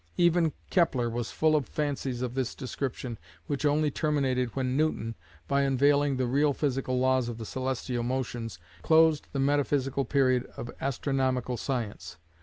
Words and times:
Even 0.17 0.53
Kepler 0.71 1.11
was 1.11 1.29
full 1.29 1.55
of 1.55 1.67
fancies 1.69 2.23
of 2.23 2.33
this 2.33 2.55
description, 2.55 3.19
which 3.45 3.67
only 3.67 3.91
terminated 3.91 4.55
when 4.55 4.75
Newton, 4.75 5.13
by 5.47 5.61
unveiling 5.61 6.17
the 6.17 6.25
real 6.25 6.53
physical 6.53 6.97
laws 6.97 7.29
of 7.29 7.37
the 7.37 7.45
celestial 7.45 8.01
motions, 8.01 8.57
closed 8.81 9.27
the 9.31 9.39
metaphysical 9.39 10.03
period 10.03 10.47
of 10.57 10.71
astronomical 10.81 11.55
science. 11.55 12.17